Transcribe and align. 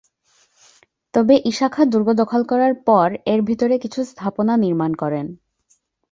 তবে 1.13 1.35
ঈশা 1.45 1.67
খাঁ 1.69 1.85
দুর্গ 1.85 2.07
দখল 2.13 2.41
করার 2.43 2.73
পর 2.87 3.07
এর 3.25 3.39
ভিতরে 3.41 3.75
কিছু 3.77 3.99
স্থাপনা 4.03 4.53
নির্মাণ 4.57 4.91
করেন। 4.93 5.25